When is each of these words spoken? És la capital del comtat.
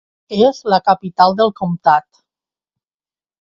És 0.45 0.61
la 0.73 0.79
capital 0.87 1.35
del 1.41 1.53
comtat. 1.61 2.23